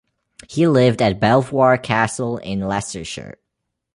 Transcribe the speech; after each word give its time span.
He 0.49 0.65
lived 0.67 0.99
at 1.03 1.19
Belvoir 1.19 1.77
Castle 1.77 2.37
in 2.39 2.61
Leicestershire. 2.61 3.37